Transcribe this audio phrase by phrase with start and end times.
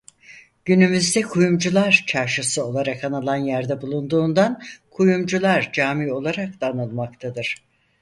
[0.65, 7.55] Günümüzde Kuyumcular Çarşısı olarak anılan yerde bulunduğundan Kuyumcular Camii olarak da anılmaktadır.